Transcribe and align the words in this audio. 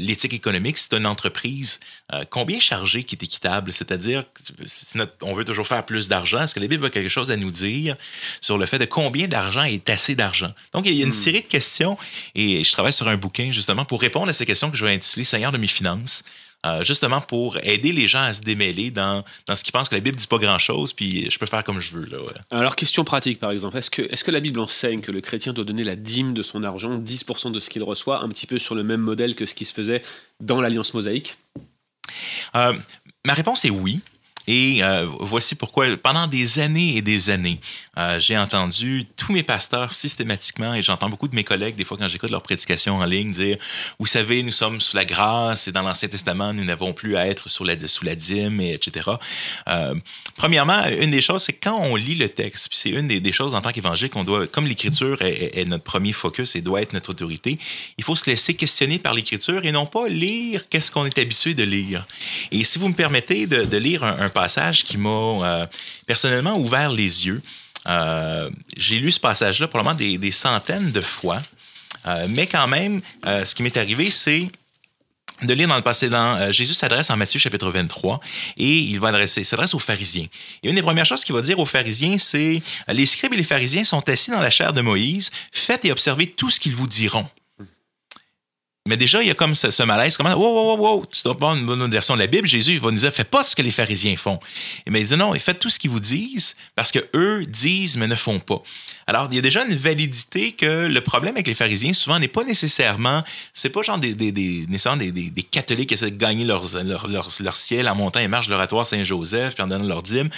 l'éthique 0.00 0.32
économique. 0.32 0.78
C'est 0.78 0.94
une 0.94 1.06
entreprise, 1.06 1.78
combien 2.30 2.58
charger 2.58 3.04
qui 3.04 3.14
est 3.14 3.22
équitable? 3.22 3.72
C'est-à-dire, 3.72 4.24
on 5.22 5.32
veut 5.32 5.44
toujours 5.44 5.68
faire 5.68 5.86
plus 5.86 6.08
d'argent. 6.08 6.42
Est-ce 6.42 6.56
que 6.56 6.58
la 6.58 6.66
Bible 6.66 6.86
a 6.86 6.90
quelque 6.90 7.08
chose 7.08 7.30
à 7.30 7.36
nous 7.36 7.52
dire 7.52 7.94
sur 8.40 8.58
le 8.58 8.66
fait 8.66 8.80
de 8.80 8.84
combien 8.84 9.28
d'argent 9.28 9.62
est 9.62 9.88
assez 9.90 10.16
d'argent? 10.16 10.50
Donc, 10.72 10.84
il 10.84 10.96
y 10.96 11.00
a 11.00 11.06
une 11.06 11.12
série 11.12 11.42
de 11.42 11.46
questions 11.46 11.96
et 12.34 12.64
je 12.64 12.72
travaille 12.72 12.92
sur 12.92 13.06
un 13.06 13.16
bouquin 13.16 13.52
justement 13.52 13.84
pour 13.84 14.00
répondre 14.00 14.28
à 14.28 14.32
ces 14.32 14.44
questions 14.44 14.72
que 14.72 14.76
je 14.76 14.84
vais 14.84 14.92
intituler 14.92 15.24
Seigneur 15.24 15.52
de 15.52 15.58
mes 15.58 15.68
finances. 15.68 16.24
Euh, 16.64 16.82
justement 16.82 17.20
pour 17.20 17.58
aider 17.62 17.92
les 17.92 18.08
gens 18.08 18.22
à 18.22 18.32
se 18.32 18.40
démêler 18.40 18.90
dans, 18.90 19.22
dans 19.46 19.54
ce 19.54 19.62
qu'ils 19.62 19.72
pensent 19.72 19.90
que 19.90 19.94
la 19.94 20.00
Bible 20.00 20.16
dit 20.16 20.26
pas 20.26 20.38
grand-chose, 20.38 20.94
puis 20.94 21.30
je 21.30 21.38
peux 21.38 21.44
faire 21.44 21.62
comme 21.62 21.78
je 21.78 21.94
veux. 21.94 22.06
Là, 22.06 22.18
ouais. 22.18 22.32
Alors, 22.50 22.74
question 22.74 23.04
pratique, 23.04 23.38
par 23.38 23.50
exemple. 23.50 23.76
Est-ce 23.76 23.90
que, 23.90 24.00
est 24.00 24.22
que 24.22 24.30
la 24.30 24.40
Bible 24.40 24.58
enseigne 24.58 25.02
que 25.02 25.12
le 25.12 25.20
chrétien 25.20 25.52
doit 25.52 25.64
donner 25.64 25.84
la 25.84 25.94
dîme 25.94 26.32
de 26.32 26.42
son 26.42 26.62
argent, 26.62 26.98
10% 26.98 27.52
de 27.52 27.60
ce 27.60 27.68
qu'il 27.68 27.82
reçoit, 27.82 28.22
un 28.22 28.28
petit 28.28 28.46
peu 28.46 28.58
sur 28.58 28.74
le 28.74 28.82
même 28.82 29.00
modèle 29.00 29.34
que 29.34 29.44
ce 29.44 29.54
qui 29.54 29.66
se 29.66 29.74
faisait 29.74 30.02
dans 30.40 30.62
l'Alliance 30.62 30.94
mosaïque? 30.94 31.36
Euh, 32.54 32.72
ma 33.26 33.34
réponse 33.34 33.66
est 33.66 33.70
oui. 33.70 34.00
Et 34.46 34.82
euh, 34.82 35.06
voici 35.20 35.54
pourquoi. 35.54 35.86
Pendant 35.96 36.26
des 36.26 36.58
années 36.58 36.96
et 36.96 37.02
des 37.02 37.30
années, 37.30 37.60
euh, 37.96 38.18
j'ai 38.18 38.36
entendu 38.36 39.04
tous 39.16 39.32
mes 39.32 39.42
pasteurs 39.42 39.94
systématiquement, 39.94 40.74
et 40.74 40.82
j'entends 40.82 41.08
beaucoup 41.08 41.28
de 41.28 41.34
mes 41.34 41.44
collègues, 41.44 41.76
des 41.76 41.84
fois 41.84 41.96
quand 41.96 42.08
j'écoute 42.08 42.30
leurs 42.30 42.42
prédications 42.42 42.96
en 42.96 43.04
ligne, 43.04 43.30
dire 43.30 43.56
Vous 43.98 44.06
savez, 44.06 44.42
nous 44.42 44.52
sommes 44.52 44.80
sous 44.80 44.96
la 44.96 45.04
grâce, 45.04 45.68
et 45.68 45.72
dans 45.72 45.82
l'Ancien 45.82 46.08
Testament, 46.08 46.52
nous 46.52 46.64
n'avons 46.64 46.92
plus 46.92 47.16
à 47.16 47.26
être 47.26 47.48
sous 47.48 47.64
la, 47.64 47.78
sous 47.88 48.04
la 48.04 48.14
dîme, 48.14 48.60
et 48.60 48.74
etc. 48.74 49.10
Euh, 49.68 49.94
premièrement, 50.36 50.84
une 50.86 51.10
des 51.10 51.22
choses, 51.22 51.44
c'est 51.44 51.54
quand 51.54 51.80
on 51.80 51.96
lit 51.96 52.14
le 52.14 52.28
texte, 52.28 52.68
puis 52.68 52.78
c'est 52.78 52.90
une 52.90 53.06
des, 53.06 53.32
choses 53.32 53.54
en 53.54 53.62
tant 53.62 53.72
qu'évangile 53.72 54.10
qu'on 54.10 54.24
doit, 54.24 54.46
comme 54.46 54.66
l'Écriture 54.66 55.20
est, 55.22 55.64
notre 55.64 55.82
premier 55.82 56.12
focus 56.12 56.54
et 56.54 56.60
doit 56.60 56.82
être 56.82 56.92
notre 56.92 57.10
autorité, 57.10 57.58
il 57.98 58.04
faut 58.04 58.14
se 58.14 58.28
laisser 58.30 58.54
questionner 58.54 58.98
par 58.98 59.14
l'Écriture 59.14 59.64
et 59.64 59.72
non 59.72 59.86
pas 59.86 60.08
lire 60.08 60.68
qu'est-ce 60.68 60.90
qu'on 60.90 61.04
est 61.04 61.18
habitué 61.18 61.54
de 61.54 61.64
lire. 61.64 62.06
Et 62.52 62.62
si 62.62 62.78
vous 62.78 62.88
me 62.88 62.94
permettez 62.94 63.46
de, 63.46 63.64
de 63.64 63.76
lire 63.76 64.04
un, 64.04 64.20
un 64.20 64.28
passage 64.34 64.84
qui 64.84 64.98
m'a 64.98 65.08
euh, 65.08 65.66
personnellement 66.06 66.58
ouvert 66.58 66.90
les 66.90 67.26
yeux, 67.26 67.42
euh, 67.88 68.50
j'ai 68.76 68.98
lu 68.98 69.10
ce 69.10 69.20
passage-là 69.20 69.68
probablement 69.68 69.94
des, 70.18 70.32
centaines 70.32 70.92
de 70.92 71.00
fois, 71.00 71.40
Euh, 72.06 72.26
mais 72.28 72.46
quand 72.46 72.66
même, 72.66 73.00
ce 73.24 73.54
qui 73.54 73.62
m'est 73.62 73.78
arrivé, 73.78 74.10
c'est 74.10 74.50
de 75.40 75.54
lire 75.54 75.68
dans 75.68 75.76
le 75.76 75.82
passé. 75.82 76.10
Dans, 76.10 76.52
Jésus 76.52 76.74
s'adresse 76.74 77.08
en 77.08 77.16
Matthieu 77.16 77.40
chapitre 77.40 77.70
23 77.70 78.20
et 78.58 78.76
il 78.76 79.00
va 79.00 79.08
adresser, 79.08 79.42
s'adresse 79.42 79.72
aux 79.72 79.78
pharisiens. 79.78 80.26
Et 80.62 80.68
une 80.68 80.74
des 80.74 80.82
premières 80.82 81.06
choses 81.06 81.24
qu'il 81.24 81.34
va 81.34 81.40
dire 81.40 81.58
aux 81.58 81.64
pharisiens, 81.64 82.18
c'est 82.18 82.60
Les 82.88 83.06
scribes 83.06 83.32
et 83.32 83.38
les 83.38 83.50
pharisiens 83.54 83.84
sont 83.84 84.06
assis 84.06 84.30
dans 84.30 84.42
la 84.42 84.50
chair 84.50 84.74
de 84.74 84.82
Moïse, 84.82 85.30
faites 85.50 85.86
et 85.86 85.92
observez 85.92 86.26
tout 86.26 86.50
ce 86.50 86.60
qu'ils 86.60 86.74
vous 86.74 86.86
diront. 86.86 87.26
Mais 88.86 88.98
déjà, 88.98 89.22
il 89.22 89.28
y 89.28 89.30
a 89.30 89.34
comme 89.34 89.54
ce, 89.54 89.70
ce 89.70 89.82
malaise. 89.82 90.14
Comment, 90.18 90.34
wow, 90.34 90.42
wow, 90.42 90.76
wow, 90.76 90.96
wow, 90.96 91.06
tu 91.06 91.22
pas 91.36 91.52
une 91.52 91.64
bonne 91.64 91.90
version 91.90 92.12
de 92.16 92.20
la 92.20 92.26
Bible. 92.26 92.46
Jésus 92.46 92.72
il 92.72 92.80
va 92.80 92.90
nous 92.90 92.98
dire, 92.98 93.10
faites 93.10 93.30
pas 93.30 93.42
ce 93.42 93.56
que 93.56 93.62
les 93.62 93.70
pharisiens 93.70 94.14
font. 94.18 94.38
Mais 94.86 95.00
il 95.00 95.06
dit 95.06 95.16
non, 95.16 95.32
faites 95.38 95.58
tout 95.58 95.70
ce 95.70 95.78
qu'ils 95.78 95.88
vous 95.88 96.00
disent 96.00 96.54
parce 96.76 96.92
que 96.92 96.98
eux 97.14 97.46
disent 97.46 97.96
mais 97.96 98.06
ne 98.06 98.14
font 98.14 98.40
pas. 98.40 98.62
Alors, 99.06 99.28
il 99.30 99.36
y 99.36 99.38
a 99.38 99.40
déjà 99.40 99.64
une 99.64 99.74
validité 99.74 100.52
que 100.52 100.86
le 100.86 101.00
problème 101.00 101.34
avec 101.34 101.46
les 101.46 101.54
pharisiens, 101.54 101.94
souvent, 101.94 102.18
n'est 102.18 102.28
pas 102.28 102.44
nécessairement, 102.44 103.24
c'est 103.54 103.70
pas 103.70 103.80
genre 103.80 103.96
des, 103.96 104.12
des, 104.12 104.32
des, 104.32 104.66
des, 104.66 105.30
des, 105.30 105.42
catholiques 105.42 105.88
qui 105.88 105.94
essaient 105.94 106.10
de 106.10 106.16
gagner 106.18 106.44
leur, 106.44 106.64
leur, 106.84 107.08
leur, 107.08 107.28
leur 107.40 107.56
ciel 107.56 107.88
en 107.88 107.94
montant 107.94 108.20
et 108.20 108.28
marche 108.28 108.48
de 108.48 108.52
l'oratoire 108.52 108.84
Saint-Joseph 108.84 109.54
puis 109.54 109.62
en 109.62 109.66
donnant 109.66 109.86
leur 109.86 110.02
dîme. 110.02 110.28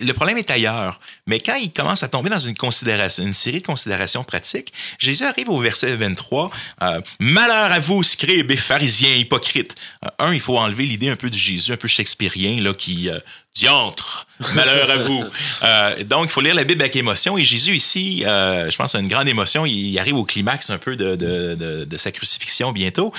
Le 0.00 0.12
problème 0.12 0.38
est 0.38 0.50
ailleurs. 0.50 1.00
Mais 1.26 1.40
quand 1.40 1.56
ils 1.56 1.72
commencent 1.72 2.04
à 2.04 2.08
tomber 2.08 2.30
dans 2.30 2.38
une 2.38 2.56
considération, 2.56 3.24
une 3.24 3.32
série 3.32 3.60
de 3.60 3.66
considérations 3.66 4.22
pratiques, 4.22 4.72
Jésus 5.00 5.24
arrive 5.24 5.50
au 5.50 5.58
verset 5.58 5.96
23. 5.96 6.52
euh, 6.82 7.00
Malheur 7.18 7.63
à 7.72 7.80
vous, 7.80 8.02
scribes 8.02 8.50
et 8.50 8.56
pharisiens 8.56 9.14
hypocrites. 9.14 9.74
Euh, 10.04 10.08
un, 10.18 10.34
il 10.34 10.40
faut 10.40 10.58
enlever 10.58 10.84
l'idée 10.84 11.08
un 11.08 11.16
peu 11.16 11.30
de 11.30 11.34
Jésus, 11.34 11.72
un 11.72 11.76
peu 11.76 11.88
shakespearien, 11.88 12.62
là, 12.62 12.74
qui 12.74 13.08
euh, 13.08 13.18
diantre, 13.54 14.26
malheur 14.54 14.90
à 14.90 14.96
vous. 14.96 15.24
Euh, 15.62 16.04
donc, 16.04 16.26
il 16.26 16.30
faut 16.30 16.42
lire 16.42 16.54
la 16.54 16.64
Bible 16.64 16.82
avec 16.82 16.94
émotion. 16.94 17.38
Et 17.38 17.44
Jésus, 17.44 17.74
ici, 17.74 18.22
euh, 18.26 18.68
je 18.68 18.76
pense, 18.76 18.94
a 18.94 18.98
une 18.98 19.08
grande 19.08 19.28
émotion. 19.28 19.64
Il 19.64 19.98
arrive 19.98 20.16
au 20.16 20.24
climax 20.24 20.68
un 20.68 20.76
peu 20.76 20.94
de, 20.94 21.16
de, 21.16 21.54
de, 21.54 21.84
de 21.84 21.96
sa 21.96 22.12
crucifixion 22.12 22.72
bientôt. 22.72 23.14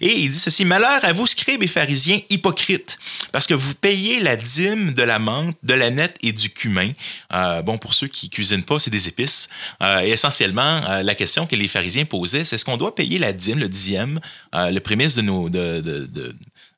Et 0.00 0.18
il 0.20 0.30
dit 0.30 0.38
ceci 0.38 0.64
Malheur 0.64 1.00
à 1.02 1.12
vous, 1.12 1.26
scribes 1.26 1.62
et 1.62 1.66
pharisiens 1.66 2.20
hypocrites, 2.30 2.98
parce 3.32 3.46
que 3.46 3.52
vous 3.52 3.74
payez 3.74 4.20
la 4.20 4.36
dîme 4.36 4.92
de 4.92 5.02
la 5.02 5.18
menthe, 5.18 5.56
de 5.62 5.74
la 5.74 5.90
nette 5.90 6.16
et 6.22 6.32
du 6.32 6.48
cumin. 6.48 6.92
Euh, 7.34 7.60
bon, 7.60 7.76
pour 7.76 7.92
ceux 7.92 8.08
qui 8.08 8.30
cuisinent 8.30 8.64
pas, 8.64 8.78
c'est 8.78 8.90
des 8.90 9.08
épices. 9.08 9.48
Et 10.02 10.10
essentiellement, 10.10 11.02
la 11.02 11.14
question 11.14 11.46
que 11.46 11.56
les 11.56 11.68
pharisiens 11.68 12.06
posaient, 12.06 12.44
c'est 12.44 12.56
est-ce 12.56 12.64
qu'on 12.64 12.78
doit 12.78 12.94
payer 12.94 13.18
la 13.18 13.32
dîme, 13.32 13.58
le 13.58 13.68
dixième, 13.68 14.20
le 14.54 14.78
prémisse 14.78 15.16
de 15.16 15.22
nos. 15.22 15.50
De, 15.50 15.80
de, 15.80 16.06
de, 16.06 16.34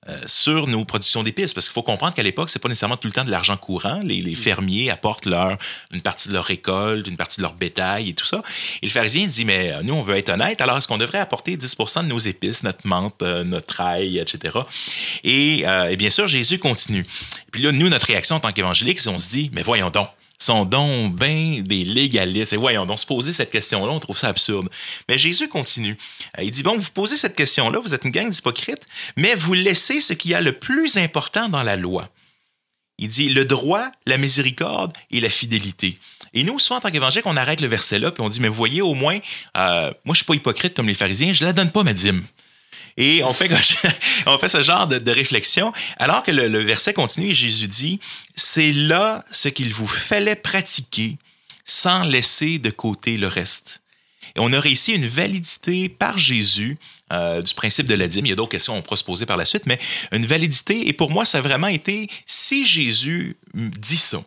euh, 0.09 0.19
sur 0.27 0.67
nos 0.67 0.85
productions 0.85 1.23
d'épices. 1.23 1.55
Parce 1.55 1.67
qu'il 1.67 1.75
faut 1.75 1.83
comprendre 1.83 2.15
qu'à 2.15 2.23
l'époque, 2.23 2.51
c'est 2.51 2.59
pas 2.59 2.69
nécessairement 2.69 2.97
tout 2.97 3.09
le 3.09 3.13
temps 3.13 3.25
de 3.25 3.31
l'argent 3.31 3.57
courant. 3.57 4.01
Les, 4.03 4.21
les 4.21 4.35
fermiers 4.35 4.91
apportent 4.91 5.27
leur, 5.27 5.57
une 5.93 6.01
partie 6.01 6.29
de 6.29 6.35
leur 6.35 6.45
récolte, 6.45 7.07
une 7.07 7.17
partie 7.17 7.37
de 7.39 7.43
leur 7.43 7.55
bétail 7.55 8.11
et 8.11 8.15
tout 8.15 8.25
ça. 8.25 8.43
Et 8.83 8.87
le 8.87 8.93
pharisien 8.93 9.27
dit, 9.27 9.45
mais 9.45 9.73
euh, 9.73 9.83
nous, 9.83 9.95
on 9.95 10.01
veut 10.01 10.17
être 10.17 10.31
honnête, 10.31 10.61
alors 10.61 10.79
est-ce 10.79 10.89
qu'on 10.89 10.99
devrait 10.99 11.19
apporter 11.19 11.57
10% 11.57 12.03
de 12.03 12.09
nos 12.09 12.19
épices, 12.19 12.63
notre 12.63 12.87
menthe, 12.87 13.23
euh, 13.23 13.45
notre 13.45 13.81
ail, 13.81 14.19
etc. 14.19 14.59
Et, 15.25 15.63
euh, 15.67 15.91
et 15.91 15.97
bien 15.97 16.11
sûr, 16.11 16.27
Jésus 16.27 16.59
continue. 16.59 17.05
Puis 17.51 17.63
là, 17.63 17.73
nous, 17.73 17.89
notre 17.89 18.07
réaction 18.07 18.37
en 18.37 18.41
tant 18.41 18.53
qu'évangélique, 18.53 19.01
c'est 19.01 19.09
on 19.09 19.19
se 19.19 19.31
dit, 19.31 19.51
mais 19.53 19.63
voyons 19.63 19.91
donc, 19.91 20.09
sont 20.43 20.65
donc 20.65 21.15
bien 21.15 21.63
des 21.63 21.85
légalistes. 21.85 22.53
Et 22.53 22.57
voyons, 22.57 22.87
donc 22.87 22.99
se 22.99 23.07
poser 23.07 23.33
cette 23.33 23.51
question-là, 23.51 23.93
on 23.93 24.01
trouve 24.01 24.19
ça 24.19 24.29
absurde. 24.29 24.69
Mais 25.09 25.19
Jésus 25.19 25.49
continue. 25.49 25.97
Euh, 26.39 26.43
Il 26.43 26.51
dit, 26.51 26.63
bon, 26.63 26.77
vous 26.77 26.91
posez 26.93 27.17
cette 27.17 27.37
question-là, 27.37 27.79
vous 27.79 27.95
êtes 27.95 28.05
une 28.05 28.11
gang 28.11 28.29
d'hypocrites, 28.29 28.87
mais 29.17 29.35
vous 29.35 29.55
laissez 29.55 30.01
ce 30.01 30.13
qu'il 30.13 30.31
y 30.33 30.35
a 30.35 30.41
le 30.41 30.53
plus 30.53 30.97
important 30.97 31.49
dans 31.49 31.63
la 31.63 31.77
loi. 31.77 32.09
Il 32.99 33.09
dit 33.09 33.29
le 33.29 33.45
droit, 33.45 33.91
la 34.07 34.19
miséricorde 34.19 34.93
et 35.11 35.21
la 35.21 35.31
fidélité. 35.31 35.99
Et 36.35 36.45
nous, 36.45 36.59
souvent, 36.59 36.79
en 36.79 36.81
tant 36.81 36.91
qu'évangélique, 36.91 37.27
on 37.27 37.37
arrête 37.37 37.61
le 37.61 37.69
verset 37.69 37.99
là, 37.99 38.11
puis 38.11 38.23
on 38.23 38.29
dit, 38.29 38.41
mais 38.41 38.49
vous 38.49 38.55
voyez, 38.55 38.83
au 38.83 38.95
moins, 38.95 39.19
euh, 39.57 39.93
moi, 40.05 40.15
je 40.15 40.19
suis 40.19 40.25
pas 40.25 40.35
hypocrite 40.35 40.75
comme 40.75 40.89
les 40.89 40.95
pharisiens, 40.95 41.33
je 41.33 41.45
la 41.45 41.53
donne 41.53 41.71
pas, 41.71 41.83
ma 41.83 41.93
dîme. 41.93 42.25
Et 42.97 43.23
on 43.25 43.33
fait, 43.33 43.49
ce 44.49 44.63
genre 44.63 44.87
de, 44.87 45.11
réflexion, 45.11 45.73
alors 45.99 46.23
que 46.23 46.31
le, 46.31 46.49
le 46.49 46.61
verset 46.61 46.93
continue 46.93 47.31
et 47.31 47.35
Jésus 47.35 47.69
dit, 47.69 48.01
c'est 48.35 48.73
là 48.73 49.25
ce 49.31 49.49
qu'il 49.49 49.73
vous 49.73 49.87
fallait 49.87 50.37
pratiquer 50.37 51.17
sans 51.65 52.05
laisser 52.05 52.59
de 52.59 52.71
côté 52.71 53.17
le 53.17 53.29
reste. 53.29 53.81
Et 54.35 54.41
on 54.41 54.53
aurait 54.53 54.71
ici 54.71 54.93
une 54.93 55.07
validité 55.07 55.89
par 55.89 56.19
Jésus 56.19 56.79
euh, 57.13 57.43
du 57.43 57.53
principe 57.55 57.87
de 57.87 57.95
la 57.95 58.09
dîme. 58.09 58.27
Il 58.27 58.31
y 58.31 58.33
a 58.33 58.37
d'autres 58.37 58.51
questions 58.51 58.75
qu'on 58.75 58.83
pourra 58.83 58.97
se 58.97 59.05
poser 59.05 59.27
par 59.27 59.37
la 59.37 59.45
suite, 59.45 59.67
mais 59.67 59.79
une 60.11 60.25
validité. 60.25 60.89
Et 60.89 60.93
pour 60.93 61.11
moi, 61.11 61.25
ça 61.25 61.39
a 61.39 61.41
vraiment 61.41 61.67
été, 61.67 62.09
si 62.25 62.65
Jésus 62.65 63.37
dit 63.55 63.97
ça, 63.97 64.23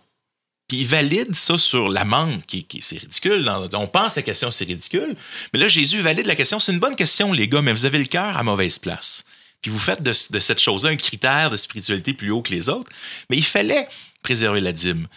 puis 0.68 0.78
il 0.78 0.88
valide 0.88 1.36
ça 1.36 1.58
sur 1.58 1.90
l'amende, 1.90 2.42
qui, 2.48 2.64
qui 2.64 2.82
c'est 2.82 2.98
ridicule. 2.98 3.48
On 3.74 3.88
pense 3.88 4.16
la 4.16 4.24
question, 4.24 4.50
c'est 4.50 4.66
ridicule. 4.66 5.16
Mais 5.54 5.60
là, 5.60 5.68
Jésus 5.68 6.00
valide 6.00 6.26
la 6.26 6.36
question. 6.36 6.60
C'est 6.60 6.72
une 6.72 6.80
bonne 6.80 6.96
question, 6.96 7.32
les 7.32 7.48
gars, 7.48 7.62
mais 7.62 7.72
vous 7.72 7.86
avez 7.86 8.00
le 8.00 8.06
cœur 8.06 8.36
à 8.36 8.44
mauvaise 8.44 8.80
place. 8.80 9.24
Puis 9.62 9.72
vous 9.72 9.80
faites 9.80 10.02
de, 10.02 10.14
cette 10.14 10.60
chose-là 10.60 10.90
un 10.90 10.96
critère 10.96 11.50
de 11.50 11.58
spiritualité 11.58 12.14
plus 12.14 12.32
haut 12.32 12.42
que 12.42 12.52
les 12.52 12.70
autres. 12.70 12.92
Mais 13.30 13.38
il 13.38 13.46
fallait 13.46 13.88
préserver 14.24 14.60
la 14.60 14.72
dîme. 14.72 15.08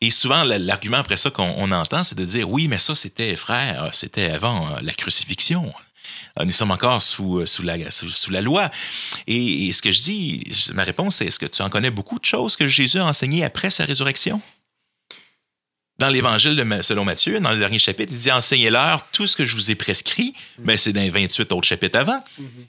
Et 0.00 0.10
souvent, 0.10 0.44
la- 0.44 0.58
l'argument 0.58 0.98
après 0.98 1.16
ça 1.16 1.30
qu'on 1.30 1.54
on 1.56 1.72
entend, 1.72 2.04
c'est 2.04 2.16
de 2.16 2.24
dire 2.24 2.48
oui, 2.50 2.68
mais 2.68 2.78
ça, 2.78 2.94
c'était, 2.94 3.34
frère, 3.36 3.90
c'était 3.92 4.30
avant 4.30 4.68
euh, 4.68 4.80
la 4.82 4.92
crucifixion. 4.92 5.72
Euh, 6.38 6.44
Nous 6.44 6.52
sommes 6.52 6.70
encore 6.70 7.00
sous, 7.00 7.38
euh, 7.38 7.46
sous, 7.46 7.62
la, 7.62 8.40
loi. 8.40 8.70
Et, 9.26 9.68
et 9.68 9.72
ce 9.72 9.80
que 9.82 9.92
je 9.92 10.02
dis, 10.02 10.44
ma 10.74 10.84
réponse, 10.84 11.16
c'est 11.16 11.26
est-ce 11.26 11.38
que 11.38 11.46
tu 11.46 11.62
en 11.62 11.70
connais 11.70 11.90
beaucoup 11.90 12.18
de 12.18 12.24
choses 12.24 12.56
que 12.56 12.66
Jésus 12.68 12.98
a 12.98 13.06
enseignées 13.06 13.44
après 13.44 13.70
sa 13.70 13.84
résurrection? 13.84 14.40
Dans 15.98 16.08
l'évangile 16.08 16.56
de 16.56 16.82
selon 16.82 17.04
Matthieu, 17.04 17.38
dans 17.38 17.52
le 17.52 17.58
dernier 17.58 17.78
chapitre, 17.78 18.12
il 18.12 18.18
dit 18.18 18.32
Enseignez-leur 18.32 19.06
tout 19.12 19.26
ce 19.26 19.36
que 19.36 19.44
je 19.44 19.54
vous 19.54 19.70
ai 19.70 19.74
prescrit. 19.74 20.32
Mais 20.58 20.76
c'est 20.76 20.92
dans 20.92 21.00
les 21.02 21.10
28 21.10 21.52
autres 21.52 21.66
chapitres 21.68 21.98
avant. 21.98 22.18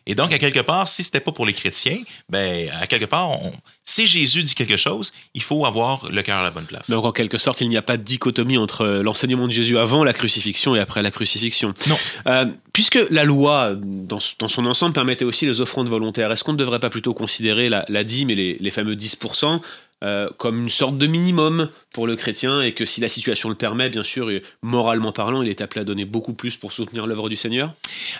Et 0.05 0.13
donc, 0.13 0.31
à 0.33 0.37
quelque 0.39 0.59
part, 0.59 0.87
si 0.87 1.03
c'était 1.03 1.19
pas 1.21 1.31
pour 1.31 1.45
les 1.45 1.53
chrétiens, 1.53 1.99
ben, 2.29 2.69
à 2.79 2.85
quelque 2.85 3.05
part, 3.05 3.31
on- 3.31 3.53
si 3.85 4.05
Jésus 4.05 4.43
dit 4.43 4.53
quelque 4.55 4.77
chose, 4.77 5.13
il 5.33 5.41
faut 5.41 5.65
avoir 5.65 6.09
le 6.11 6.21
cœur 6.21 6.37
à 6.37 6.43
la 6.43 6.51
bonne 6.51 6.65
place. 6.65 6.89
Donc 6.89 7.05
en 7.05 7.11
quelque 7.11 7.37
sorte, 7.37 7.61
il 7.61 7.69
n'y 7.69 7.77
a 7.77 7.81
pas 7.81 7.97
de 7.97 8.03
dichotomie 8.03 8.57
entre 8.57 8.85
l'enseignement 8.85 9.47
de 9.47 9.51
Jésus 9.53 9.77
avant 9.77 10.03
la 10.03 10.13
crucifixion 10.13 10.75
et 10.75 10.79
après 10.79 11.01
la 11.01 11.09
crucifixion. 11.11 11.73
Non. 11.87 11.97
Euh, 12.27 12.45
puisque 12.71 12.99
la 13.09 13.23
loi, 13.23 13.73
dans, 13.81 14.19
dans 14.39 14.47
son 14.47 14.65
ensemble, 14.65 14.93
permettait 14.93 15.25
aussi 15.25 15.45
les 15.45 15.59
offrandes 15.59 15.89
volontaires, 15.89 16.31
est-ce 16.31 16.43
qu'on 16.43 16.53
ne 16.53 16.57
devrait 16.57 16.79
pas 16.79 16.89
plutôt 16.89 17.13
considérer 17.13 17.67
la, 17.69 17.83
la 17.89 18.03
dîme 18.03 18.29
et 18.29 18.35
les, 18.35 18.57
les 18.59 18.71
fameux 18.71 18.95
10% 18.95 19.59
euh, 20.03 20.29
comme 20.38 20.61
une 20.63 20.69
sorte 20.69 20.97
de 20.97 21.07
minimum 21.07 21.69
pour 21.94 22.07
le 22.07 22.15
chrétien 22.15 22.61
et 22.61 22.73
que 22.73 22.85
si 22.85 23.00
la 23.00 23.07
situation 23.07 23.50
le 23.50 23.55
permet, 23.55 23.89
bien 23.89 24.03
sûr, 24.03 24.29
et 24.29 24.44
moralement 24.61 25.11
parlant, 25.11 25.41
il 25.41 25.50
est 25.50 25.61
appelé 25.61 25.81
à 25.81 25.83
donner 25.85 26.05
beaucoup 26.05 26.33
plus 26.33 26.57
pour 26.57 26.73
soutenir 26.73 27.07
l'œuvre 27.07 27.29
du 27.29 27.35
Seigneur 27.35 27.73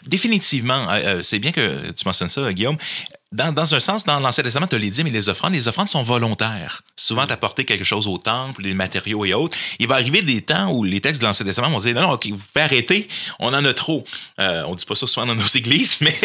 Définitivement, 0.08 0.90
euh, 0.90 1.02
euh, 1.04 1.22
c'est 1.22 1.40
bien 1.40 1.52
que 1.52 1.92
tu 1.92 2.06
mentionnes 2.06 2.30
ça, 2.30 2.54
Guillaume. 2.54 2.78
Dans, 3.34 3.52
dans 3.52 3.74
un 3.74 3.80
sens, 3.80 4.06
dans 4.06 4.20
l'Ancien 4.20 4.44
Testament, 4.44 4.68
tu 4.68 4.76
as 4.76 4.78
les 4.78 4.92
dîmes 4.92 5.08
et 5.08 5.12
les 5.12 5.28
offrandes. 5.28 5.54
Les 5.54 5.68
offrandes 5.68 5.90
sont 5.90 6.04
volontaires. 6.04 6.84
Souvent, 6.96 7.26
tu 7.26 7.66
quelque 7.66 7.84
chose 7.84 8.08
au 8.08 8.18
temple, 8.20 8.62
des 8.62 8.74
matériaux 8.74 9.26
et 9.26 9.34
autres. 9.34 9.58
Il 9.80 9.88
va 9.88 9.96
arriver 9.96 10.22
des 10.22 10.42
temps 10.42 10.72
où 10.72 10.84
les 10.84 11.02
textes 11.02 11.20
de 11.22 11.26
l'Ancien 11.26 11.46
Testament 11.46 11.70
vont 11.70 11.80
dire 11.80 11.96
non, 11.96 12.02
non, 12.02 12.12
OK, 12.12 12.28
vous 12.28 12.38
pouvez 12.38 12.64
arrêter, 12.64 13.08
on 13.40 13.48
en 13.54 13.66
a 13.66 13.74
trop. 13.74 14.04
Euh, 14.40 14.64
on 14.68 14.76
dit 14.76 14.86
pas 14.86 14.96
ça 14.96 15.08
souvent 15.08 15.26
dans 15.26 15.36
nos 15.36 15.48
églises, 15.56 15.98
mais, 16.02 16.16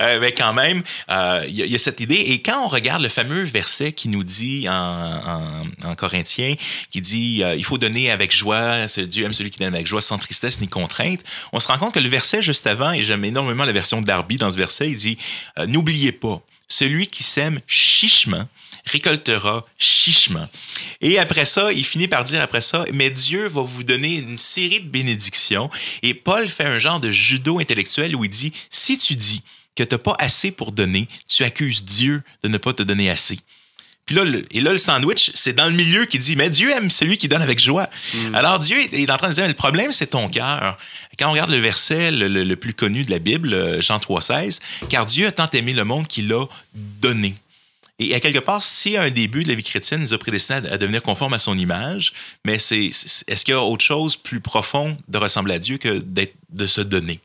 euh, 0.00 0.20
mais 0.20 0.32
quand 0.32 0.52
même, 0.52 0.82
euh, 1.10 1.42
il 1.48 1.54
y, 1.54 1.62
a- 1.62 1.66
il 1.66 1.72
y 1.72 1.74
a 1.74 1.78
cette 1.78 2.00
idée. 2.00 2.16
Et 2.16 2.42
quand 2.42 2.64
on 2.64 2.68
regarde 2.68 3.02
le 3.02 3.08
fameux 3.08 3.42
verset 3.44 3.92
qui 3.92 4.08
nous 4.08 4.24
dit 4.24 4.68
en, 4.68 4.74
en, 4.74 5.90
en 5.90 5.94
Corinthiens, 5.94 6.54
qui 6.90 7.00
dit 7.00 7.42
euh, 7.42 7.54
il 7.56 7.64
faut 7.64 7.78
donner 7.78 8.10
avec 8.10 8.30
joie, 8.34 8.88
c'est 8.88 9.06
Dieu 9.06 9.24
aime 9.24 9.32
celui 9.34 9.50
qui 9.50 9.58
donne 9.58 9.74
avec 9.74 9.86
joie, 9.86 10.02
sans 10.02 10.18
tristesse 10.18 10.60
ni 10.60 10.68
contrainte, 10.68 11.20
on 11.52 11.60
se 11.60 11.68
rend 11.68 11.78
compte 11.78 11.94
que 11.94 12.00
le 12.00 12.08
verset 12.08 12.42
juste 12.42 12.66
avant, 12.66 12.92
et 12.92 13.02
j'aime 13.02 13.24
énormément 13.24 13.64
la 13.64 13.72
version 13.72 14.02
d'Arby 14.02 14.36
dans 14.36 14.50
ce 14.50 14.56
verset, 14.58 14.90
il 14.90 14.96
dit 14.96 15.18
euh, 15.58 15.66
N'oubliez 15.66 16.12
pas, 16.12 16.41
celui 16.72 17.06
qui 17.06 17.22
sème 17.22 17.60
chichement 17.66 18.48
récoltera 18.86 19.62
chichement. 19.78 20.48
Et 21.02 21.18
après 21.18 21.44
ça, 21.44 21.70
il 21.72 21.84
finit 21.84 22.08
par 22.08 22.24
dire 22.24 22.40
après 22.40 22.62
ça, 22.62 22.86
mais 22.92 23.10
Dieu 23.10 23.46
va 23.46 23.60
vous 23.60 23.84
donner 23.84 24.16
une 24.16 24.38
série 24.38 24.80
de 24.80 24.88
bénédictions. 24.88 25.70
Et 26.02 26.14
Paul 26.14 26.48
fait 26.48 26.64
un 26.64 26.78
genre 26.78 26.98
de 26.98 27.10
judo 27.10 27.58
intellectuel 27.58 28.16
où 28.16 28.24
il 28.24 28.30
dit, 28.30 28.52
si 28.70 28.96
tu 28.96 29.16
dis 29.16 29.42
que 29.76 29.82
tu 29.82 29.94
n'as 29.94 29.98
pas 29.98 30.16
assez 30.18 30.50
pour 30.50 30.72
donner, 30.72 31.08
tu 31.28 31.44
accuses 31.44 31.84
Dieu 31.84 32.22
de 32.42 32.48
ne 32.48 32.56
pas 32.56 32.72
te 32.72 32.82
donner 32.82 33.10
assez. 33.10 33.38
Puis 34.04 34.16
là, 34.16 34.24
le, 34.24 34.44
et 34.50 34.60
là, 34.60 34.72
le 34.72 34.78
sandwich, 34.78 35.30
c'est 35.34 35.52
dans 35.52 35.66
le 35.66 35.72
milieu 35.76 36.06
qui 36.06 36.18
dit, 36.18 36.34
mais 36.34 36.50
Dieu 36.50 36.70
aime 36.70 36.90
celui 36.90 37.18
qui 37.18 37.28
donne 37.28 37.40
avec 37.42 37.60
joie. 37.60 37.88
Alors 38.34 38.58
Dieu 38.58 38.76
est, 38.80 38.92
est 38.92 39.10
en 39.10 39.16
train 39.16 39.28
de 39.28 39.34
dire, 39.34 39.44
mais 39.44 39.48
le 39.48 39.54
problème, 39.54 39.92
c'est 39.92 40.08
ton 40.08 40.28
cœur. 40.28 40.76
Quand 41.18 41.28
on 41.28 41.32
regarde 41.32 41.50
le 41.50 41.58
verset 41.58 42.10
le, 42.10 42.26
le- 42.28 42.42
le 42.44 42.56
plus 42.56 42.74
connu 42.74 43.02
de 43.02 43.10
la 43.12 43.20
Bible, 43.20 43.54
euh, 43.54 43.80
Jean 43.80 43.98
3,16, 43.98 44.58
car 44.90 45.06
Dieu 45.06 45.28
a 45.28 45.32
tant 45.32 45.48
aimé 45.50 45.72
le 45.72 45.84
monde 45.84 46.08
qu'il 46.08 46.32
a 46.32 46.46
donné. 46.74 47.36
Et 48.00 48.14
à 48.16 48.20
quelque 48.20 48.40
part, 48.40 48.64
si 48.64 48.96
un 48.96 49.10
début 49.10 49.44
de 49.44 49.48
la 49.48 49.54
vie 49.54 49.62
chrétienne 49.62 50.00
nous 50.00 50.12
a 50.12 50.18
prédestinés 50.18 50.66
à, 50.68 50.78
devenir 50.78 51.02
conformes 51.02 51.34
à 51.34 51.38
son 51.38 51.56
image, 51.56 52.12
mais 52.44 52.58
c'est, 52.58 52.88
c'est- 52.90 53.22
est-ce 53.30 53.44
qu'il 53.44 53.54
y 53.54 53.56
a 53.56 53.62
autre 53.62 53.84
chose 53.84 54.16
plus 54.16 54.40
profond 54.40 54.96
de 55.06 55.18
ressembler 55.18 55.54
à 55.54 55.58
Dieu 55.60 55.78
que 55.78 55.98
d'être, 55.98 56.34
de 56.50 56.66
se 56.66 56.80
donner? 56.80 57.20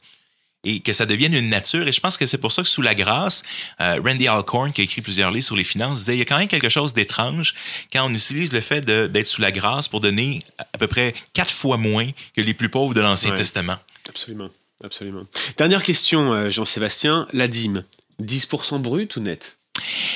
Et 0.70 0.82
que 0.82 0.92
ça 0.92 1.06
devienne 1.06 1.34
une 1.34 1.50
nature. 1.50 1.88
Et 1.88 1.92
je 1.94 2.00
pense 2.02 2.18
que 2.18 2.26
c'est 2.26 2.38
pour 2.38 2.52
ça 2.52 2.62
que 2.62 2.68
sous 2.68 2.82
la 2.82 2.94
grâce, 2.94 3.42
euh, 3.80 4.02
Randy 4.06 4.28
Alcorn, 4.28 4.74
qui 4.74 4.82
a 4.82 4.84
écrit 4.84 5.02
plusieurs 5.02 5.32
livres 5.32 5.46
sur 5.46 5.56
les 5.56 5.64
finances, 5.64 6.00
disait 6.00 6.16
il 6.16 6.20
y 6.20 6.22
a 6.22 6.26
quand 6.26 6.38
même 6.38 6.50
quelque 6.50 6.68
chose 6.70 6.94
d'étrange 6.94 7.54
quand 7.94 8.06
on 8.06 8.14
utilise 8.14 8.52
le 8.52 8.60
fait 8.62 8.82
d'être 8.82 9.28
sous 9.28 9.42
la 9.42 9.52
grâce 9.52 9.88
pour 9.88 10.02
donner 10.02 10.42
à 10.74 10.78
peu 10.78 10.88
près 10.88 11.14
quatre 11.34 11.52
fois 11.54 11.78
moins 11.78 12.10
que 12.36 12.42
les 12.42 12.54
plus 12.54 12.70
pauvres 12.70 12.94
de 12.94 13.00
l'Ancien 13.02 13.32
Ouais. 13.32 13.38
Testament. 13.38 13.78
Absolument, 14.10 14.50
absolument. 14.84 15.24
Dernière 15.58 15.84
question, 15.84 16.34
euh, 16.34 16.50
Jean-Sébastien, 16.50 17.28
la 17.34 17.48
dîme, 17.48 17.84
10% 18.22 18.80
brut 18.82 19.16
ou 19.16 19.20
net? 19.22 19.58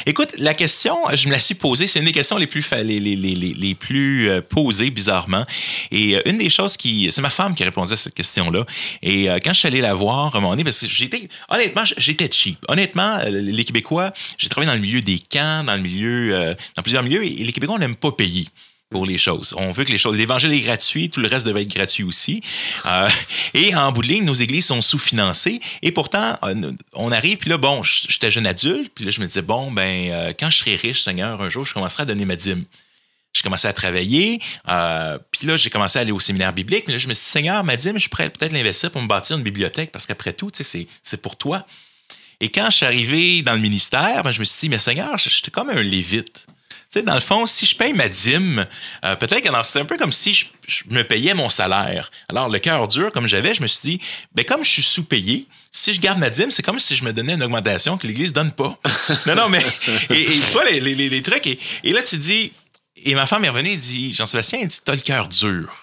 Écoute, 0.06 0.30
la 0.38 0.54
question, 0.54 0.98
je 1.14 1.28
me 1.28 1.32
la 1.34 1.40
suis 1.40 1.56
posée, 1.56 1.88
c'est 1.88 2.00
une 2.00 2.06
des 2.06 2.12
questions 2.12 2.38
les 2.38 2.48
plus, 2.48 2.66
les, 2.72 3.00
les, 3.00 3.16
les, 3.16 3.36
les- 3.36 3.76
plus 3.76 4.30
euh, 4.30 4.42
posées, 4.42 4.90
bizarrement. 4.90 5.46
Et 5.92 6.16
euh, 6.18 6.22
une 6.26 6.38
des 6.38 6.50
choses 6.50 6.78
qui. 6.78 7.10
C'est 7.12 7.22
ma 7.22 7.30
femme 7.30 7.56
qui 7.56 7.64
a 7.64 7.66
répondu 7.66 7.94
à 7.94 7.96
cette 7.96 8.14
question-là. 8.14 8.66
Et 9.02 9.30
euh, 9.30 9.40
quand 9.44 9.54
je 9.54 9.60
suis 9.60 9.68
allé 9.68 9.82
la 9.82 9.94
voir, 9.94 10.36
à 10.36 10.38
un 10.38 10.42
moment 10.42 10.56
parce 10.64 10.82
que 10.82 10.88
j'étais. 10.88 11.30
Honnêtement, 11.50 11.84
j'étais 11.98 12.30
cheap. 12.32 12.58
Honnêtement, 12.68 13.20
les 13.28 13.64
Québécois, 13.64 14.12
j'ai 14.38 14.50
travaillé 14.50 14.68
dans 14.70 14.76
le 14.76 14.82
milieu 14.82 15.02
des 15.02 15.20
camps, 15.20 15.64
dans 15.64 15.76
le 15.76 15.82
milieu. 15.82 16.56
dans 16.76 16.82
plusieurs 16.84 17.04
milieux, 17.04 17.24
et 17.26 17.30
les 17.30 17.52
Québécois, 17.54 17.76
on 17.76 17.80
n'aime 17.80 17.96
pas 17.96 18.12
payer 18.12 18.48
pour 18.92 19.06
les 19.06 19.18
choses. 19.18 19.56
On 19.58 19.72
veut 19.72 19.86
que 19.86 19.92
les 19.92 19.98
choses. 19.98 20.16
L'évangile 20.16 20.52
est 20.52 20.60
gratuit, 20.60 21.10
tout 21.10 21.22
le 21.22 21.28
reste 21.28 21.48
devait 21.48 21.64
être 21.64 21.74
gratuit 21.74 22.04
aussi. 22.04 22.42
Euh, 22.86 23.10
et 23.56 23.74
en 23.74 23.92
bout 23.92 24.04
de 24.04 24.08
ligne, 24.10 24.26
nos 24.26 24.36
églises 24.36 24.66
sont 24.66 24.82
sous-financées. 24.82 25.62
Et 25.82 25.92
pourtant, 25.92 26.38
euh, 26.44 26.74
on 26.94 27.12
arrive, 27.12 27.38
puis 27.38 27.50
là, 27.50 27.58
bon, 27.58 27.82
j'étais 27.82 28.30
jeune 28.30 28.46
adulte, 28.46 28.92
puis 28.94 29.06
là, 29.06 29.12
je 29.12 29.22
me 29.22 29.26
disais, 29.26 29.42
bon, 29.42 29.72
ben, 29.72 30.12
euh, 30.12 30.34
quand 30.38 30.50
je 30.50 30.58
serai 30.58 30.76
riche, 30.76 31.02
Seigneur, 31.02 31.42
un 31.42 31.50
jour, 31.50 31.66
je 31.66 31.74
commencerai 31.74 32.04
à 32.04 32.06
donner 32.06 32.26
ma 32.26 32.36
dîme. 32.36 32.66
J'ai 33.34 33.44
commencé 33.44 33.66
à 33.66 33.72
travailler, 33.72 34.42
puis 35.32 35.48
là, 35.48 35.56
j'ai 35.56 35.70
commencé 35.70 35.98
à 35.98 36.02
aller 36.02 36.12
au 36.12 36.20
séminaire 36.20 36.52
biblique. 36.52 36.84
Mais 36.88 36.94
là, 36.94 37.00
je 37.00 37.08
me 37.08 37.14
suis 37.14 37.24
dit, 37.24 37.30
Seigneur, 37.30 37.64
ma 37.64 37.78
dîme, 37.78 37.98
je 37.98 38.10
pourrais 38.10 38.30
peut-être 38.30 38.52
l'investir 38.52 38.92
pour 38.92 39.02
me 39.02 39.08
bâtir 39.08 39.38
une 39.38 39.44
bibliothèque, 39.44 39.94
parce 39.94 40.06
qu'après 40.06 40.34
tout, 40.34 40.52
c'est 40.54 41.22
pour 41.22 41.38
toi. 41.38 41.66
Et 42.42 42.50
quand 42.50 42.70
je 42.70 42.76
suis 42.76 42.86
arrivé 42.86 43.42
dans 43.42 43.54
le 43.54 43.62
ministère, 43.62 44.24
ben, 44.24 44.32
je 44.32 44.42
me 44.42 44.46
suis 44.46 44.60
dit, 44.60 44.70
mais 44.70 44.80
Seigneur, 44.80 45.18
j'étais 45.18 45.50
comme 45.50 45.70
un 45.70 45.82
lévite. 45.82 46.46
Tu 46.92 47.00
sais, 47.00 47.06
dans 47.06 47.14
le 47.14 47.22
fond, 47.22 47.46
si 47.46 47.66
je 47.66 47.74
paye 47.78 47.94
ma 47.94 48.10
dîme, 48.10 48.66
euh, 49.06 49.16
peut-être 49.16 49.42
que 49.42 49.50
c'est 49.64 49.80
un 49.80 49.86
peu 49.86 49.98
comme 49.98 50.12
si 50.12 50.34
je, 50.34 50.46
je 50.68 50.84
me 50.90 51.04
payais 51.04 51.34
mon 51.34 51.48
salaire. 51.48 52.12
Alors, 52.28 52.50
le 52.50 52.60
cœur 52.60 52.86
dur, 52.90 53.14
comme 53.14 53.28
j'avais, 53.28 53.56
je 53.56 53.62
me 53.62 53.68
suis 53.68 53.80
dit, 53.82 54.00
ben, 54.36 54.44
comme 54.44 54.66
je 54.66 54.70
suis 54.70 54.82
sous-payé, 54.82 55.48
si 55.72 55.94
je 55.94 56.02
garde 56.02 56.20
ma 56.20 56.30
dîme, 56.30 56.52
c'est 56.52 56.64
comme 56.64 56.80
si 56.80 56.98
je 56.98 57.06
me 57.06 57.14
donnais 57.14 57.36
une 57.36 57.44
augmentation 57.44 57.98
que 57.98 58.08
l'Église 58.08 58.34
donne 58.34 58.52
pas. 58.52 58.78
non, 59.26 59.36
non, 59.36 59.48
mais, 59.48 59.66
et, 60.10 60.22
et 60.22 60.40
tu 60.42 60.52
vois, 60.52 60.66
les, 60.70 60.82
les- 60.82 61.08
les- 61.10 61.22
trucs, 61.22 61.48
et, 61.48 61.58
et 61.86 61.94
là, 61.94 62.04
tu 62.04 62.18
dis, 62.18 62.52
et 62.98 63.16
ma 63.16 63.26
femme 63.26 63.46
est 63.46 63.50
revenue, 63.50 63.72
elle 63.72 63.80
dit, 63.80 64.12
Jean-Sébastien, 64.12 64.60
elle 64.64 64.68
dit, 64.68 64.80
t'as 64.84 64.94
le 64.96 65.00
cœur 65.00 65.30
dur. 65.30 65.74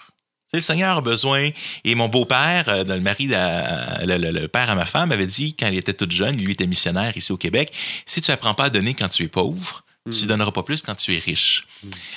Le 0.53 0.59
Seigneur 0.61 0.97
a 0.97 1.01
besoin. 1.01 1.49
Et 1.85 1.95
mon 1.95 2.07
beau-père, 2.07 2.65
euh, 2.69 2.83
le 2.83 2.99
mari, 2.99 3.25
de 3.25 3.31
la- 3.31 4.05
le, 4.05 4.17
le- 4.17 4.31
le 4.41 4.47
père 4.47 4.69
à 4.69 4.75
ma 4.75 4.85
femme, 4.85 5.11
avait 5.11 5.25
dit, 5.25 5.55
quand 5.55 5.67
il 5.69 5.77
était 5.79 5.93
toute 5.93 6.11
jeune, 6.11 6.37
lui 6.37 6.51
était 6.51 6.67
missionnaire 6.67 7.17
ici 7.17 7.31
au 7.31 7.37
Québec, 7.37 7.71
si 8.05 8.21
tu 8.21 8.29
apprends 8.29 8.53
pas 8.53 8.65
à 8.65 8.69
donner 8.69 8.93
quand 8.93 9.09
tu 9.09 9.23
es 9.23 9.27
pauvre, 9.27 9.83
tu 10.09 10.23
ne 10.23 10.27
donneras 10.27 10.51
pas 10.51 10.63
plus 10.63 10.81
quand 10.81 10.95
tu 10.95 11.15
es 11.15 11.19
riche. 11.19 11.65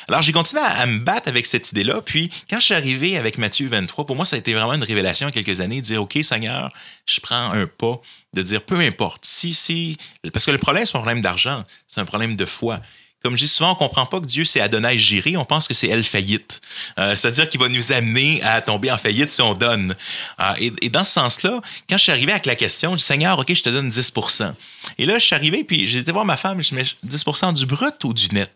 Alors, 0.09 0.23
j'ai 0.23 0.33
continué 0.33 0.63
à, 0.63 0.69
à 0.69 0.87
me 0.87 1.01
battre 1.01 1.29
avec 1.29 1.47
cette 1.47 1.71
idée-là. 1.73 2.01
Puis, 2.01 2.31
quand 2.49 2.57
je 2.57 2.65
suis 2.65 2.75
arrivé 2.75 3.19
avec 3.19 3.39
Matthieu 3.39 3.69
23, 3.69 4.07
pour 4.07 4.17
moi, 4.17 4.25
ça 4.25 4.37
a 4.37 4.39
été 4.39 4.55
vraiment 4.55 4.75
une 4.75 4.85
révélation 4.85 5.29
il 5.29 5.37
y 5.37 5.39
a 5.39 5.43
quelques 5.43 5.61
années, 5.61 5.81
de 5.81 5.87
dire, 5.87 6.03
OK, 6.03 6.19
Seigneur, 6.23 6.73
je 7.07 7.21
prends 7.21 7.53
un 7.53 7.67
pas, 7.67 8.01
de 8.35 8.43
dire, 8.43 8.63
peu 8.63 8.81
importe, 8.81 9.25
si, 9.25 9.53
si... 9.53 9.97
Parce 10.33 10.47
que 10.47 10.51
le 10.51 10.59
problème, 10.59 10.87
c'est 10.87 10.93
pas 10.93 10.99
un 10.99 11.03
problème 11.03 11.23
d'argent, 11.23 11.65
c'est 11.87 12.01
un 12.01 12.05
problème 12.05 12.37
de 12.37 12.45
foi. 12.45 12.81
Comme 13.23 13.37
je 13.37 13.45
dis 13.45 13.49
souvent, 13.49 13.73
on 13.73 13.75
comprend 13.75 14.07
pas 14.07 14.21
que 14.21 14.27
Dieu 14.27 14.45
c'est 14.45 14.61
Adonai 14.61 14.99
Jiré, 14.99 15.37
on 15.37 15.45
pense 15.45 15.69
que 15.69 15.75
c'est 15.75 15.89
El 15.89 16.05
faillite. 16.05 16.61
Euh, 16.99 17.15
c'est-à-dire 17.15 17.49
qu'il 17.49 17.61
va 17.61 17.69
nous 17.69 17.93
amener 17.93 18.43
à 18.43 18.61
tomber 18.61 18.91
en 18.91 18.99
faillite 18.99 19.31
si 19.31 19.43
on 19.43 19.55
donne. 19.55 19.95
Euh, 20.41 20.71
et, 20.81 20.91
dans 20.91 21.05
ce 21.05 21.13
sens-là, 21.13 21.61
quand 21.89 21.97
je 21.97 22.03
suis 22.03 22.13
arrivé 22.13 22.33
avec 22.33 22.47
la 22.47 22.57
question, 22.57 22.93
je 22.93 22.99
dis 22.99 23.05
Seigneur, 23.05 23.39
OK, 23.39 23.55
je 23.55 23.63
te 23.63 23.71
donne 23.71 23.89
10% 23.89 24.55
Et 24.99 25.07
là, 25.07 25.19
je 25.19 25.25
suis 25.25 25.35
arrivé, 25.35 25.65
puis 25.65 25.87
j'ai 25.87 26.01
été 26.01 26.13
voir 26.13 26.25
ma 26.25 26.37
femme, 26.37 26.63
je 26.63 26.75
dis 26.75 26.97
10% 27.07 27.55
du 27.55 27.67
brut 27.67 28.03
ou 28.05 28.13
du 28.13 28.29
net? 28.29 28.53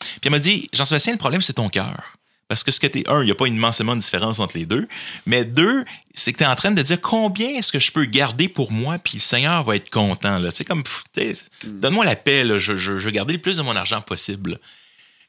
Puis 0.00 0.20
elle 0.24 0.30
m'a 0.32 0.38
dit 0.38 0.68
Jean-Sébastien, 0.72 1.12
le 1.12 1.18
problème, 1.18 1.42
c'est 1.42 1.54
ton 1.54 1.68
cœur. 1.68 2.17
Parce 2.48 2.64
que 2.64 2.70
ce 2.70 2.80
que 2.80 2.86
tu 2.86 3.00
es, 3.00 3.08
un, 3.10 3.20
il 3.22 3.26
n'y 3.26 3.30
a 3.30 3.34
pas 3.34 3.46
immensément 3.46 3.94
de 3.94 4.00
différence 4.00 4.40
entre 4.40 4.56
les 4.56 4.64
deux. 4.64 4.88
Mais 5.26 5.44
deux, 5.44 5.84
c'est 6.14 6.32
que 6.32 6.38
tu 6.38 6.44
es 6.44 6.46
en 6.46 6.54
train 6.54 6.70
de 6.70 6.80
dire 6.80 7.00
combien 7.00 7.50
est-ce 7.50 7.70
que 7.70 7.78
je 7.78 7.92
peux 7.92 8.06
garder 8.06 8.48
pour 8.48 8.72
moi, 8.72 8.98
puis 8.98 9.18
le 9.18 9.20
Seigneur 9.20 9.62
va 9.64 9.76
être 9.76 9.90
content. 9.90 10.42
Tu 10.42 10.50
sais, 10.52 10.64
comme, 10.64 10.82
hmm. 10.82 11.32
donne-moi 11.64 12.06
la 12.06 12.16
paix, 12.16 12.44
je, 12.58 12.76
je, 12.76 12.92
veux 12.92 13.10
garder 13.10 13.34
le 13.34 13.38
plus 13.38 13.58
de 13.58 13.62
mon 13.62 13.76
argent 13.76 14.00
possible. 14.00 14.58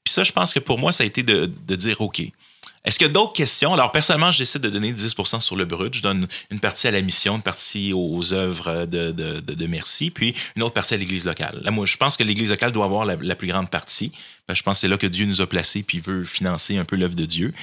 Puis 0.05 0.13
ça, 0.13 0.23
je 0.23 0.31
pense 0.31 0.53
que 0.53 0.59
pour 0.59 0.79
moi, 0.79 0.93
ça 0.93 1.03
a 1.03 1.07
été 1.07 1.21
de, 1.21 1.45
de 1.45 1.75
dire 1.75 1.99
OK. 1.99 2.21
Est-ce 2.89 2.97
qu'il 2.97 3.05
y 3.05 3.09
a 3.11 3.13
d'autres 3.13 3.33
questions? 3.33 3.71
Alors, 3.71 3.91
personnellement, 3.91 4.31
je 4.31 4.39
décide 4.39 4.61
de 4.61 4.69
donner 4.69 4.91
10% 4.91 5.41
sur 5.41 5.55
le 5.55 5.65
brut. 5.65 5.93
Je 5.93 6.01
donne 6.01 6.25
une 6.49 6.59
partie 6.59 6.87
à 6.87 6.91
la 6.91 7.01
mission, 7.01 7.35
une 7.35 7.43
partie 7.43 7.93
aux 7.93 8.33
œuvres 8.33 8.87
de, 8.87 9.11
de, 9.11 9.39
de, 9.41 9.67
merci, 9.67 10.09
puis 10.09 10.33
une 10.55 10.63
autre 10.63 10.73
partie 10.73 10.95
à 10.95 10.97
l'Église 10.97 11.23
locale. 11.23 11.61
Là, 11.61 11.69
moi, 11.69 11.85
je 11.85 11.97
pense 11.97 12.17
que 12.17 12.23
l'Église 12.23 12.49
locale 12.49 12.71
doit 12.71 12.85
avoir 12.85 13.05
la, 13.05 13.35
plus 13.35 13.47
grande 13.47 13.69
partie. 13.69 14.11
Je 14.51 14.63
pense 14.63 14.77
que 14.77 14.81
c'est 14.81 14.87
là 14.87 14.97
que 14.97 15.05
Dieu 15.05 15.27
nous 15.27 15.39
a 15.39 15.45
placés, 15.45 15.83
puis 15.83 15.99
veut 15.99 16.23
financer 16.23 16.77
un 16.77 16.83
peu 16.83 16.95
l'œuvre 16.95 17.13
de 17.13 17.25
Dieu. 17.25 17.53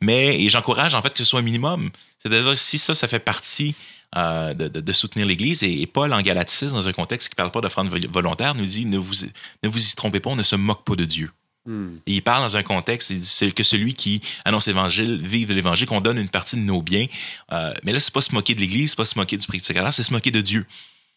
Mais, 0.00 0.48
j'encourage, 0.48 0.94
en 0.96 1.02
fait, 1.02 1.12
que 1.12 1.18
ce 1.18 1.24
soit 1.24 1.38
un 1.38 1.42
minimum. 1.42 1.92
C'est-à-dire, 2.20 2.58
si 2.58 2.76
ça, 2.76 2.96
ça 2.96 3.06
fait 3.06 3.20
partie 3.20 3.76
euh, 4.16 4.52
de, 4.52 4.92
soutenir 4.92 5.28
l'Église. 5.28 5.62
Et, 5.62 5.86
Paul, 5.86 6.12
en 6.12 6.22
Galatie 6.22 6.66
dans 6.66 6.88
un 6.88 6.92
contexte 6.92 7.28
qui 7.28 7.34
ne 7.34 7.36
parle 7.36 7.52
pas 7.52 7.60
d'offrande 7.60 7.88
volontaire, 8.12 8.56
nous 8.56 8.64
dit 8.66 8.84
ne 8.84 8.98
vous, 8.98 9.14
ne 9.62 9.68
vous 9.68 9.86
y 9.86 9.94
trompez 9.94 10.18
pas, 10.18 10.30
on 10.30 10.36
ne 10.36 10.42
se 10.42 10.56
moque 10.56 10.84
pas 10.84 10.96
de 10.96 11.04
Dieu. 11.04 11.30
Hmm. 11.64 11.96
Et 12.06 12.14
il 12.14 12.22
parle 12.22 12.42
dans 12.42 12.56
un 12.56 12.62
contexte, 12.62 13.12
c'est 13.22 13.52
que 13.52 13.62
celui 13.62 13.94
qui 13.94 14.20
annonce 14.44 14.66
l'Évangile 14.66 15.20
vive 15.22 15.52
l'Évangile, 15.52 15.86
qu'on 15.86 16.00
donne 16.00 16.18
une 16.18 16.28
partie 16.28 16.56
de 16.56 16.62
nos 16.62 16.82
biens. 16.82 17.06
Euh, 17.52 17.72
mais 17.84 17.92
là, 17.92 18.00
c'est 18.00 18.12
pas 18.12 18.20
se 18.20 18.34
moquer 18.34 18.54
de 18.54 18.60
l'Église, 18.60 18.90
c'est 18.90 18.96
pas 18.96 19.04
se 19.04 19.18
moquer 19.18 19.36
du 19.36 19.46
prédicateur, 19.46 19.92
c'est 19.92 20.02
se 20.02 20.12
moquer 20.12 20.32
de 20.32 20.40
Dieu. 20.40 20.66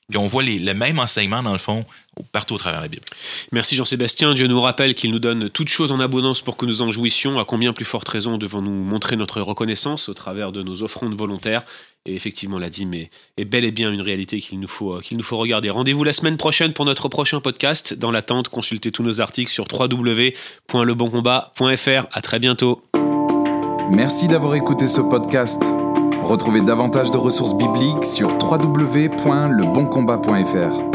Puis 0.09 0.19
on 0.19 0.27
voit 0.27 0.43
les, 0.43 0.59
le 0.59 0.73
même 0.73 0.99
enseignement, 0.99 1.41
dans 1.41 1.51
le 1.51 1.57
fond, 1.57 1.85
partout 2.31 2.53
au 2.53 2.57
travers 2.57 2.79
de 2.79 2.85
la 2.85 2.89
Bible. 2.89 3.03
Merci 3.51 3.75
Jean-Sébastien. 3.75 4.35
Dieu 4.35 4.47
nous 4.47 4.61
rappelle 4.61 4.93
qu'il 4.93 5.11
nous 5.11 5.19
donne 5.19 5.49
toutes 5.49 5.69
choses 5.69 5.91
en 5.91 5.99
abondance 5.99 6.41
pour 6.41 6.57
que 6.57 6.65
nous 6.65 6.81
en 6.81 6.91
jouissions. 6.91 7.39
À 7.39 7.45
combien 7.45 7.73
plus 7.73 7.85
forte 7.85 8.07
raison 8.07 8.37
devons-nous 8.37 8.71
montrer 8.71 9.15
notre 9.15 9.41
reconnaissance 9.41 10.07
au 10.07 10.13
travers 10.13 10.51
de 10.51 10.61
nos 10.61 10.83
offrandes 10.83 11.17
volontaires? 11.17 11.63
Et 12.05 12.13
effectivement, 12.13 12.59
l'a 12.59 12.69
dit, 12.69 12.85
mais 12.85 13.09
est 13.37 13.45
bel 13.45 13.65
et 13.65 13.71
bien 13.71 13.91
une 13.91 14.01
réalité 14.01 14.39
qu'il 14.39 14.59
nous 14.59 14.67
faut, 14.67 14.93
euh, 14.93 15.01
qu'il 15.01 15.17
nous 15.17 15.23
faut 15.23 15.37
regarder. 15.37 15.71
Rendez-vous 15.71 16.03
la 16.03 16.13
semaine 16.13 16.37
prochaine 16.37 16.71
pour 16.71 16.85
notre 16.85 17.09
prochain 17.09 17.41
podcast. 17.41 17.95
Dans 17.95 18.11
l'attente, 18.11 18.49
consultez 18.49 18.91
tous 18.91 19.01
nos 19.01 19.21
articles 19.21 19.51
sur 19.51 19.65
www.leboncombat.fr. 19.71 22.07
À 22.11 22.21
très 22.21 22.37
bientôt. 22.37 22.83
Merci 23.91 24.27
d'avoir 24.27 24.53
écouté 24.53 24.85
ce 24.85 25.01
podcast. 25.01 25.63
Retrouvez 26.25 26.61
davantage 26.61 27.11
de 27.11 27.17
ressources 27.17 27.55
bibliques 27.55 28.03
sur 28.03 28.29
www.leboncombat.fr. 28.41 30.94